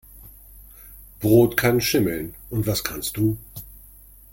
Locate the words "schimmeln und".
1.79-2.65